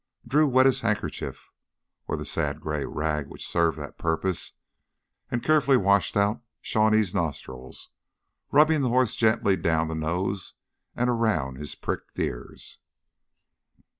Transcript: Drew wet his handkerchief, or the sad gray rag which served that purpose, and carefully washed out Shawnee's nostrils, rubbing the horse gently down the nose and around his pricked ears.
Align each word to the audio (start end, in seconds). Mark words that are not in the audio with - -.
Drew 0.27 0.47
wet 0.47 0.65
his 0.65 0.79
handkerchief, 0.79 1.51
or 2.07 2.17
the 2.17 2.25
sad 2.25 2.59
gray 2.59 2.85
rag 2.85 3.27
which 3.27 3.47
served 3.47 3.77
that 3.77 3.99
purpose, 3.99 4.53
and 5.29 5.43
carefully 5.43 5.77
washed 5.77 6.17
out 6.17 6.41
Shawnee's 6.59 7.13
nostrils, 7.13 7.89
rubbing 8.51 8.81
the 8.81 8.89
horse 8.89 9.15
gently 9.15 9.55
down 9.55 9.89
the 9.89 9.93
nose 9.93 10.55
and 10.95 11.07
around 11.07 11.57
his 11.57 11.75
pricked 11.75 12.17
ears. 12.17 12.79